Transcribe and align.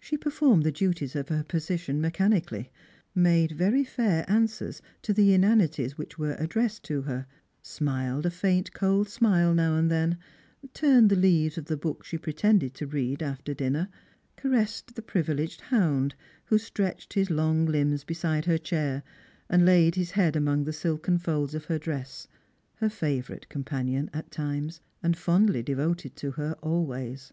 She 0.00 0.16
performed 0.18 0.64
the 0.64 0.72
duties 0.72 1.14
of 1.14 1.28
her 1.28 1.44
position 1.44 2.00
mechanically; 2.00 2.72
made 3.14 3.52
very 3.52 3.84
fair 3.84 4.24
answers 4.28 4.82
to 5.02 5.12
the 5.12 5.32
inanities 5.32 5.94
■which 5.94 6.16
were 6.18 6.34
addressed 6.40 6.82
to 6.86 7.02
her; 7.02 7.28
smiled 7.62 8.26
a 8.26 8.30
faint 8.32 8.72
cold 8.72 9.08
smile 9.08 9.54
now 9.54 9.76
and 9.76 9.88
then; 9.88 10.18
turned 10.74 11.08
the 11.08 11.14
leaves 11.14 11.56
of 11.56 11.66
the 11.66 11.76
book 11.76 12.02
she 12.02 12.18
pretended 12.18 12.74
to 12.74 12.88
read 12.88 13.22
alter 13.22 13.54
dinner; 13.54 13.88
caressed 14.36 14.96
the 14.96 15.02
privileged 15.02 15.60
hound, 15.60 16.16
who 16.46 16.58
stretched 16.58 17.12
his 17.12 17.30
long 17.30 17.64
limbs 17.64 18.02
beside 18.02 18.46
her 18.46 18.58
chair 18.58 19.04
and 19.48 19.64
laid 19.64 19.94
his 19.94 20.10
head 20.10 20.34
among 20.34 20.64
the 20.64 20.72
silken 20.72 21.16
fold's 21.16 21.54
of 21.54 21.66
her 21.66 21.78
dress, 21.78 22.26
her 22.78 22.88
favourite 22.88 23.48
companion 23.48 24.10
at 24.12 24.32
times, 24.32 24.80
and 25.00 25.16
fondly 25.16 25.62
devoted 25.62 26.16
to 26.16 26.32
her 26.32 26.54
always. 26.60 27.32